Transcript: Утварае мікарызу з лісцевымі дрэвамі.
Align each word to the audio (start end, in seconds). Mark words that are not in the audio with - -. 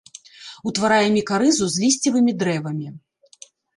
Утварае 0.69 1.07
мікарызу 1.17 1.65
з 1.73 1.83
лісцевымі 1.83 2.31
дрэвамі. 2.41 2.87